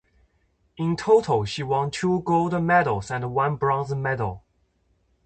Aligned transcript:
In 0.77 0.95
total 0.95 1.45
she 1.45 1.61
won 1.61 1.91
two 1.91 2.21
gold 2.21 2.59
medals 2.63 3.11
and 3.11 3.35
one 3.35 3.55
bronze 3.55 3.93
medal. 3.93 4.43